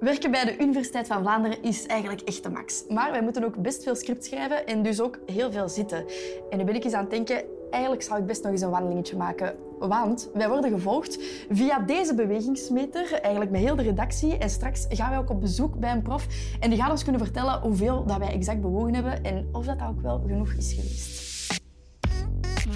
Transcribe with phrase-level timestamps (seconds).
[0.00, 2.84] Werken bij de Universiteit van Vlaanderen is eigenlijk echt de max.
[2.88, 6.04] Maar wij moeten ook best veel script schrijven en dus ook heel veel zitten.
[6.50, 8.70] En nu ben ik eens aan het denken, eigenlijk zou ik best nog eens een
[8.70, 9.56] wandelingetje maken.
[9.78, 11.18] Want wij worden gevolgd
[11.50, 14.38] via deze bewegingsmeter, eigenlijk met heel de redactie.
[14.38, 16.26] En straks gaan wij ook op bezoek bij een prof
[16.60, 19.78] en die gaat ons kunnen vertellen hoeveel dat wij exact bewogen hebben en of dat
[19.88, 21.25] ook wel genoeg is geweest.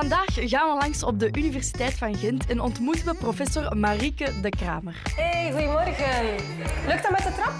[0.00, 4.48] Vandaag gaan we langs op de Universiteit van Gent en ontmoeten we professor Marieke de
[4.48, 5.02] Kramer.
[5.16, 6.34] Hey, goedemorgen.
[6.86, 7.52] Lukt dat met de trap?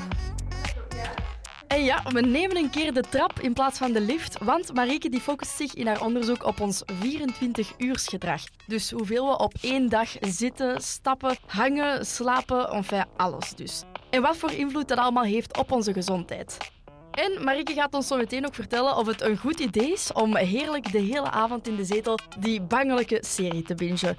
[1.67, 5.09] En ja, we nemen een keer de trap in plaats van de lift, want Marieke
[5.09, 8.43] die focust zich in haar onderzoek op ons 24-uursgedrag.
[8.67, 13.83] Dus hoeveel we op één dag zitten, stappen, hangen, slapen, enfin alles dus.
[14.11, 16.74] En wat voor invloed dat allemaal heeft op onze gezondheid.
[17.15, 20.37] En Marieke gaat ons zo meteen ook vertellen of het een goed idee is om
[20.37, 24.17] heerlijk de hele avond in de zetel die bangelijke serie te bingen.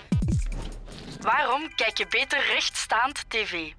[1.22, 3.72] Waarom kijk je beter rechtstaand tv?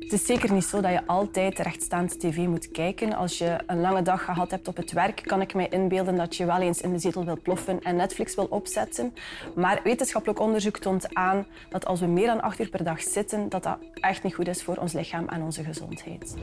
[0.00, 3.14] Het is zeker niet zo dat je altijd rechtstaand tv moet kijken.
[3.14, 6.36] Als je een lange dag gehad hebt op het werk, kan ik mij inbeelden dat
[6.36, 9.14] je wel eens in de zetel wil ploffen en Netflix wil opzetten.
[9.54, 13.48] Maar wetenschappelijk onderzoek toont aan dat als we meer dan acht uur per dag zitten,
[13.48, 16.34] dat dat echt niet goed is voor ons lichaam en onze gezondheid.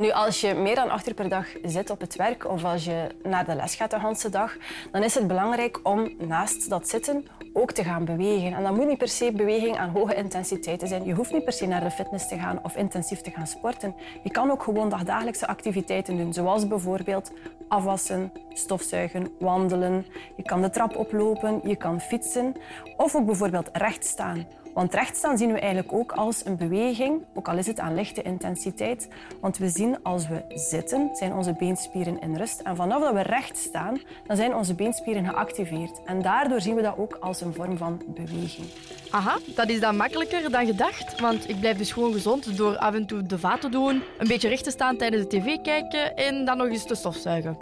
[0.00, 2.84] Nu, als je meer dan acht uur per dag zit op het werk of als
[2.84, 4.56] je naar de les gaat de hele dag,
[4.92, 8.52] dan is het belangrijk om naast dat zitten ook te gaan bewegen.
[8.52, 11.04] En dat moet niet per se beweging aan hoge intensiteit zijn.
[11.04, 13.94] Je hoeft niet per se naar de fitness te gaan of intensief te gaan sporten.
[14.22, 17.32] Je kan ook gewoon dagdagelijkse activiteiten doen, zoals bijvoorbeeld
[17.68, 20.06] afwassen, stofzuigen, wandelen.
[20.36, 22.54] Je kan de trap oplopen, je kan fietsen
[22.96, 24.46] of ook bijvoorbeeld recht staan.
[24.74, 28.22] Want rechtstaan zien we eigenlijk ook als een beweging, ook al is het aan lichte
[28.22, 29.08] intensiteit.
[29.40, 32.60] Want we zien als we zitten, zijn onze beenspieren in rust.
[32.60, 36.00] En vanaf dat we recht staan, dan zijn onze beenspieren geactiveerd.
[36.04, 38.66] En daardoor zien we dat ook als een vorm van beweging.
[39.10, 41.20] Aha, dat is dan makkelijker dan gedacht.
[41.20, 44.28] Want ik blijf dus gewoon gezond door af en toe de vaat te doen, een
[44.28, 47.56] beetje recht te staan tijdens de tv kijken en dan nog eens te stofzuigen.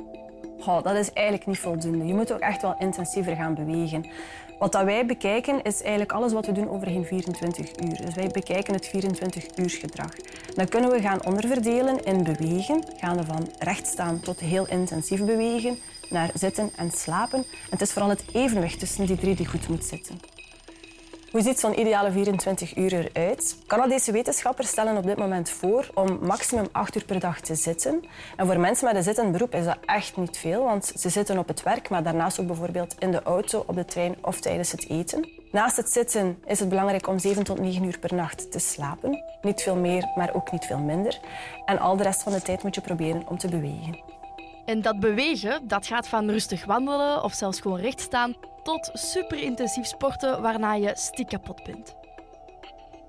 [0.67, 2.07] Oh, dat is eigenlijk niet voldoende.
[2.07, 4.07] Je moet ook echt wel intensiever gaan bewegen.
[4.59, 8.05] Wat dat wij bekijken is eigenlijk alles wat we doen over geen 24 uur.
[8.05, 10.13] Dus wij bekijken het 24-uursgedrag.
[10.55, 16.31] Dan kunnen we gaan onderverdelen in bewegen, gaande van rechtstaan tot heel intensief bewegen, naar
[16.35, 17.39] zitten en slapen.
[17.39, 20.38] En het is vooral het evenwicht tussen die drie die goed moet zitten.
[21.31, 23.57] Hoe ziet zo'n ideale 24 uur eruit?
[23.67, 28.05] Canadese wetenschappers stellen op dit moment voor om maximum 8 uur per dag te zitten.
[28.37, 31.39] En voor mensen met een zittend beroep is dat echt niet veel, want ze zitten
[31.39, 34.73] op het werk, maar daarnaast ook bijvoorbeeld in de auto, op de trein of tijdens
[34.73, 35.29] het eten.
[35.53, 39.25] Naast het zitten is het belangrijk om 7 tot 9 uur per nacht te slapen.
[39.43, 41.19] Niet veel meer, maar ook niet veel minder.
[41.65, 44.08] En al de rest van de tijd moet je proberen om te bewegen.
[44.69, 49.87] En dat bewegen, dat gaat van rustig wandelen of zelfs gewoon recht staan tot superintensief
[49.87, 51.95] sporten waarna je stiek kapot bent.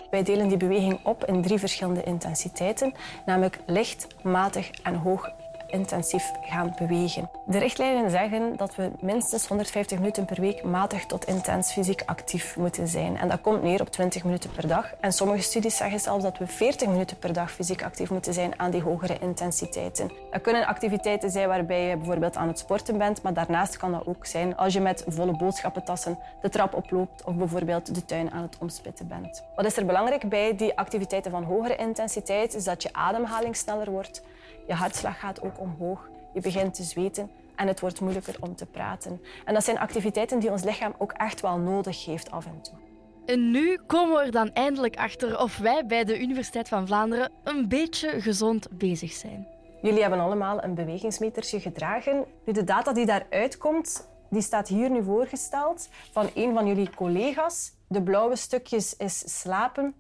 [0.10, 2.94] Wij delen die beweging op in drie verschillende intensiteiten,
[3.26, 5.30] namelijk licht, matig en hoog
[5.72, 7.30] intensief gaan bewegen.
[7.46, 12.58] De richtlijnen zeggen dat we minstens 150 minuten per week matig tot intens fysiek actief
[12.58, 13.18] moeten zijn.
[13.18, 14.94] En dat komt neer op 20 minuten per dag.
[15.00, 18.60] En sommige studies zeggen zelfs dat we 40 minuten per dag fysiek actief moeten zijn
[18.60, 20.12] aan die hogere intensiteiten.
[20.32, 24.08] Dat kunnen activiteiten zijn waarbij je bijvoorbeeld aan het sporten bent, maar daarnaast kan dat
[24.08, 28.42] ook zijn als je met volle boodschappentassen de trap oploopt of bijvoorbeeld de tuin aan
[28.42, 29.44] het omspitten bent.
[29.56, 33.92] Wat is er belangrijk bij die activiteiten van hogere intensiteit is dat je ademhaling sneller
[33.92, 34.22] wordt
[34.70, 36.10] je hartslag gaat ook omhoog.
[36.34, 39.22] Je begint te zweten en het wordt moeilijker om te praten.
[39.46, 42.78] En dat zijn activiteiten die ons lichaam ook echt wel nodig heeft af en toe.
[43.26, 47.32] En nu komen we er dan eindelijk achter of wij bij de Universiteit van Vlaanderen
[47.44, 49.48] een beetje gezond bezig zijn.
[49.82, 52.26] Jullie hebben allemaal een bewegingsmetertje gedragen.
[52.46, 56.90] Nu, de data die daaruit komt, die staat hier nu voorgesteld van een van jullie
[56.96, 57.72] collega's.
[57.88, 59.94] De blauwe stukjes is slapen,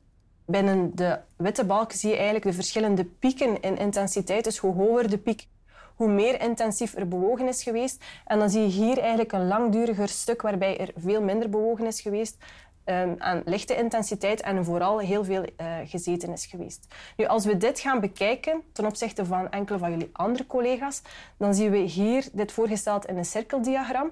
[0.50, 4.44] Binnen de witte balk zie je eigenlijk de verschillende pieken in intensiteit.
[4.44, 5.48] Dus hoe hoger de piek,
[5.96, 8.04] hoe meer intensief er bewogen is geweest.
[8.26, 12.02] En dan zie je hier eigenlijk een langduriger stuk waarbij er veel minder bewogen is
[12.02, 12.38] geweest.
[12.86, 16.88] Um, aan lichte intensiteit en vooral heel veel uh, gezeten is geweest.
[17.18, 21.02] Nu, als we dit gaan bekijken ten opzichte van enkele van jullie andere collega's,
[21.38, 24.12] dan zien we hier dit voorgesteld in een cirkeldiagram.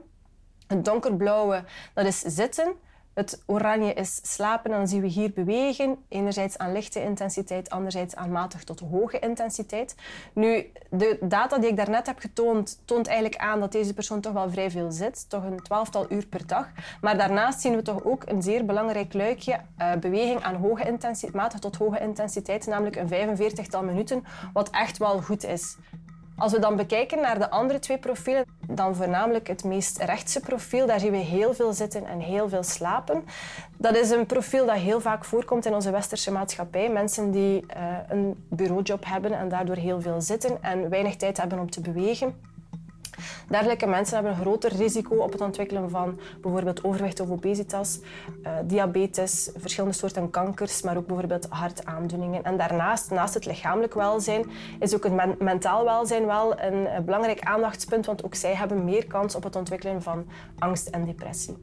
[0.67, 1.63] Het donkerblauwe,
[1.93, 2.75] dat is zitten.
[3.17, 5.97] Het oranje is slapen en dan zien we hier bewegen.
[6.09, 9.95] Enerzijds aan lichte intensiteit, anderzijds aan matig tot hoge intensiteit.
[10.33, 14.33] Nu, de data die ik daarnet heb getoond, toont eigenlijk aan dat deze persoon toch
[14.33, 15.29] wel vrij veel zit.
[15.29, 16.67] Toch een twaalftal uur per dag.
[17.01, 19.59] Maar daarnaast zien we toch ook een zeer belangrijk luikje.
[19.79, 24.23] Uh, beweging aan hoge intensiteit, matig tot hoge intensiteit, namelijk een 45-tal minuten,
[24.53, 25.77] wat echt wel goed is.
[26.37, 30.85] Als we dan bekijken naar de andere twee profielen, dan voornamelijk het meest rechtse profiel,
[30.87, 33.23] daar zien we heel veel zitten en heel veel slapen.
[33.77, 36.89] Dat is een profiel dat heel vaak voorkomt in onze westerse maatschappij.
[36.89, 41.59] Mensen die uh, een bureaujob hebben en daardoor heel veel zitten en weinig tijd hebben
[41.59, 42.35] om te bewegen.
[43.47, 47.99] Dergelijke mensen hebben een groter risico op het ontwikkelen van bijvoorbeeld overwicht of obesitas,
[48.43, 52.43] uh, diabetes, verschillende soorten kankers, maar ook bijvoorbeeld hartaandoeningen.
[52.43, 54.45] En daarnaast, naast het lichamelijk welzijn,
[54.79, 59.07] is ook het mentaal welzijn wel een, een belangrijk aandachtspunt, want ook zij hebben meer
[59.07, 60.25] kans op het ontwikkelen van
[60.57, 61.57] angst en depressie.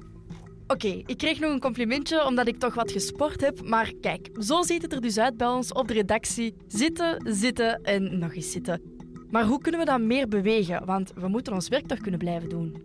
[0.67, 3.69] Oké, ik kreeg nog een complimentje omdat ik toch wat gesport heb.
[3.69, 6.57] Maar kijk, zo ziet het er dus uit bij ons op de redactie.
[6.67, 8.94] Zitten, zitten en nog eens zitten.
[9.35, 10.85] Maar hoe kunnen we dat meer bewegen?
[10.85, 12.83] Want we moeten ons werk toch kunnen blijven doen.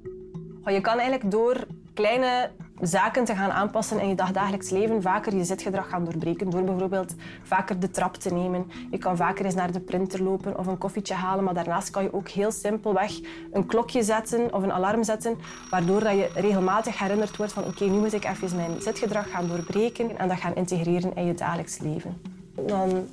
[0.65, 2.49] Je kan eigenlijk door kleine
[2.81, 6.49] zaken te gaan aanpassen in je dagdagelijks leven vaker je zitgedrag gaan doorbreken.
[6.49, 8.67] Door bijvoorbeeld vaker de trap te nemen.
[8.91, 11.43] Je kan vaker eens naar de printer lopen of een koffietje halen.
[11.43, 13.19] Maar daarnaast kan je ook heel simpelweg
[13.51, 15.37] een klokje zetten of een alarm zetten.
[15.69, 19.47] Waardoor dat je regelmatig herinnerd wordt van oké, nu moet ik even mijn zitgedrag gaan
[19.47, 22.21] doorbreken en dat gaan integreren in je dagelijks leven.
[22.65, 23.07] Dan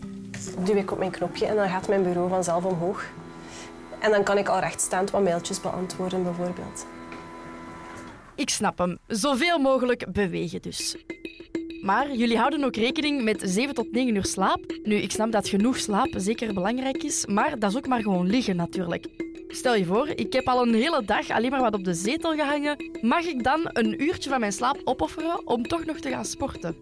[0.64, 3.04] duw ik op mijn knopje en dan gaat mijn bureau vanzelf omhoog.
[4.06, 6.86] En dan kan ik al rechtstaand wat mailtjes beantwoorden, bijvoorbeeld.
[8.34, 8.98] Ik snap hem.
[9.06, 10.96] Zoveel mogelijk bewegen dus.
[11.82, 14.78] Maar jullie houden ook rekening met 7 tot 9 uur slaap.
[14.82, 18.26] Nu, ik snap dat genoeg slaap zeker belangrijk is, maar dat is ook maar gewoon
[18.26, 19.06] liggen natuurlijk.
[19.48, 22.34] Stel je voor, ik heb al een hele dag alleen maar wat op de zetel
[22.34, 22.76] gehangen.
[23.02, 26.76] Mag ik dan een uurtje van mijn slaap opofferen om toch nog te gaan sporten?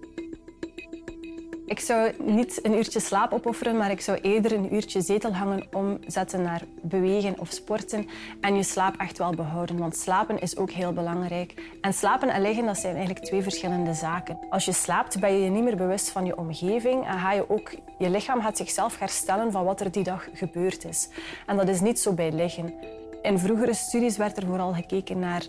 [1.66, 5.66] Ik zou niet een uurtje slaap opofferen, maar ik zou eerder een uurtje zetel hangen
[5.72, 8.06] omzetten naar bewegen of sporten
[8.40, 9.78] en je slaap echt wel behouden.
[9.78, 11.54] Want slapen is ook heel belangrijk.
[11.80, 14.38] En slapen en liggen, dat zijn eigenlijk twee verschillende zaken.
[14.50, 17.50] Als je slaapt, ben je je niet meer bewust van je omgeving en ga je
[17.50, 21.08] ook, je lichaam gaat zichzelf herstellen van wat er die dag gebeurd is.
[21.46, 22.74] En dat is niet zo bij liggen.
[23.22, 25.46] In vroegere studies werd er vooral gekeken naar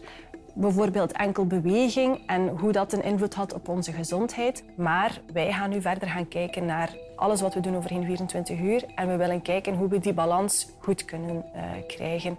[0.56, 4.63] bijvoorbeeld enkel beweging en hoe dat een invloed had op onze gezondheid.
[4.75, 8.86] Maar wij gaan nu verder gaan kijken naar alles wat we doen overheen 24 uur
[8.96, 12.38] en we willen kijken hoe we die balans goed kunnen uh, krijgen.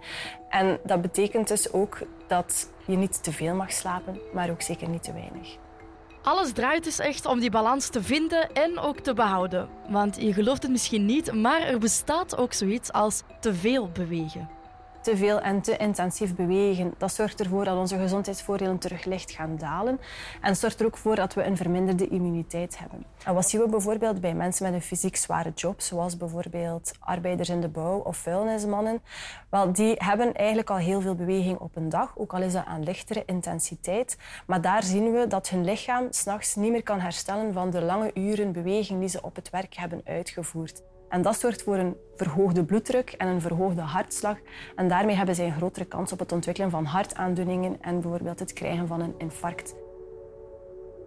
[0.49, 4.89] En dat betekent dus ook dat je niet te veel mag slapen, maar ook zeker
[4.89, 5.57] niet te weinig.
[6.23, 9.69] Alles draait dus echt om die balans te vinden en ook te behouden.
[9.89, 14.56] Want je gelooft het misschien niet, maar er bestaat ook zoiets als te veel bewegen
[15.06, 19.56] te veel en te intensief bewegen, dat zorgt ervoor dat onze gezondheidsvoordelen terug licht gaan
[19.56, 20.00] dalen.
[20.41, 23.05] En zorgt er ook voor dat we een verminderde immuniteit hebben.
[23.25, 27.49] En wat zien we bijvoorbeeld bij mensen met een fysiek zware job, zoals bijvoorbeeld arbeiders
[27.49, 29.03] in de bouw of vuilnismannen?
[29.50, 32.64] Wel, die hebben eigenlijk al heel veel beweging op een dag, ook al is dat
[32.64, 34.19] aan lichtere intensiteit.
[34.47, 38.11] Maar daar zien we dat hun lichaam s'nachts niet meer kan herstellen van de lange
[38.14, 40.82] uren beweging die ze op het werk hebben uitgevoerd.
[41.08, 44.37] En dat zorgt voor een verhoogde bloeddruk en een verhoogde hartslag.
[44.75, 48.53] En daarmee hebben zij een grotere kans op het ontwikkelen van hartaandoeningen en bijvoorbeeld het
[48.53, 49.75] krijgen van een infarct.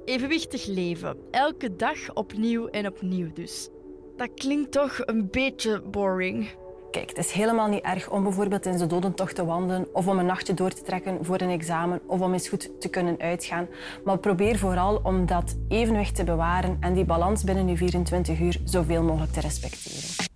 [0.06, 1.18] Evenwichtig leven.
[1.32, 3.70] Elke dag opnieuw en opnieuw dus.
[4.18, 6.50] Dat klinkt toch een beetje boring.
[6.92, 10.20] Kijk, het is helemaal niet erg om bijvoorbeeld in de dodentocht te wandelen of om
[10.20, 13.68] een nachtje door te trekken voor een examen of om eens goed te kunnen uitgaan.
[14.04, 18.58] Maar probeer vooral om dat evenwicht te bewaren en die balans binnen je 24 uur
[18.64, 20.28] zoveel mogelijk te respecteren.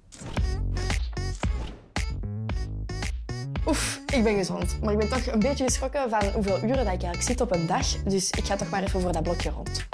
[3.67, 4.77] Oef, ik ben gezond.
[4.81, 7.51] Maar ik ben toch een beetje geschrokken van hoeveel uren dat ik eigenlijk zit op
[7.51, 8.03] een dag.
[8.03, 9.87] Dus ik ga toch maar even voor dat blokje rond.